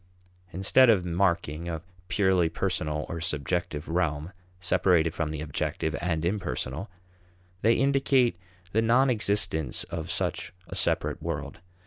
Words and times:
Instead 0.51 0.89
of 0.89 1.05
marking 1.05 1.69
a 1.69 1.83
purely 2.07 2.49
personal 2.49 3.05
or 3.07 3.21
subjective 3.21 3.87
realm, 3.87 4.33
separated 4.59 5.13
from 5.13 5.29
the 5.29 5.41
objective 5.41 5.95
and 6.01 6.25
impersonal, 6.25 6.89
they 7.61 7.75
indicate 7.75 8.35
the 8.71 8.81
non 8.81 9.11
existence 9.11 9.83
of 9.91 10.09
such 10.09 10.53
a 10.67 10.75
separate 10.75 11.21
world. 11.21 11.59